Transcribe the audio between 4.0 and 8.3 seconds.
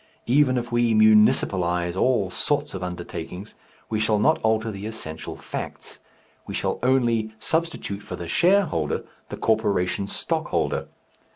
not alter the essential facts, we shall only substitute for the